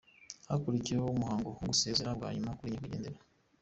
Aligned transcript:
Hakurikiyeho 0.49 1.07
umuhango 1.15 1.45
wo 1.53 1.61
gusezera 1.69 2.17
bwa 2.17 2.29
nyuma 2.35 2.55
kuri 2.57 2.71
Nyakwigendera. 2.71 3.19